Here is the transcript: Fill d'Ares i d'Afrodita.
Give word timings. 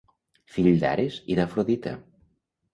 Fill 0.55 0.69
d'Ares 0.85 1.19
i 1.35 1.37
d'Afrodita. 1.43 1.97